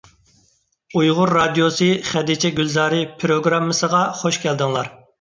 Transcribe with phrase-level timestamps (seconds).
[1.01, 4.95] ئۇيغۇر رادىيوسى «خەدىچە گۈلزارى» پىروگراممىسىغا خۇش كەلدىڭلار!